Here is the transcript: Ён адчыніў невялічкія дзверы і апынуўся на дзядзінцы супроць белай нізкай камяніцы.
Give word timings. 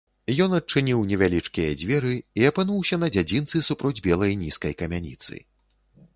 Ён 0.43 0.53
адчыніў 0.59 1.03
невялічкія 1.11 1.75
дзверы 1.81 2.13
і 2.41 2.47
апынуўся 2.51 2.95
на 3.05 3.11
дзядзінцы 3.17 3.63
супроць 3.69 3.95
белай 4.09 4.33
нізкай 4.43 4.73
камяніцы. 4.83 5.33